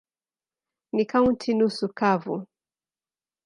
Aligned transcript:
Ni 0.93 1.05
kaunti 1.05 1.53
nusu 1.53 1.93
kavu. 1.93 2.45